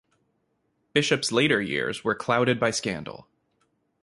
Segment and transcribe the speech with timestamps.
[0.93, 3.27] Bishop's later years were clouded by scandal.